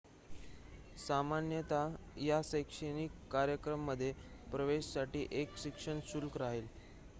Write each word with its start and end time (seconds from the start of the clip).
सामान्यतः 0.97 1.93
या 2.19 2.41
शैक्षणिक 2.43 3.11
कार्यक्रमांमध्ये 3.31 4.11
प्रवेशासाठी 4.51 5.25
एक 5.41 5.57
शिक्षण 5.59 5.99
शुल्क 6.07 6.37
राहील 6.37 6.67